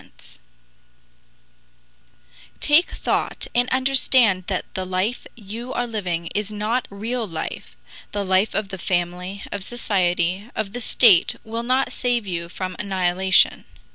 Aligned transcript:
Take 2.59 2.89
thought 2.89 3.45
and 3.53 3.69
understand 3.69 4.45
that 4.47 4.65
the 4.73 4.83
life 4.83 5.27
you 5.35 5.73
are 5.73 5.85
living 5.85 6.29
is 6.33 6.51
not 6.51 6.87
real 6.89 7.27
life 7.27 7.75
the 8.11 8.25
life 8.25 8.55
of 8.55 8.69
the 8.69 8.79
family, 8.79 9.43
of 9.51 9.63
society, 9.63 10.49
of 10.55 10.73
the 10.73 10.81
state 10.81 11.35
will 11.43 11.61
not 11.61 11.91
save 11.91 12.25
you 12.25 12.49
from 12.49 12.75
annihilation. 12.79 13.65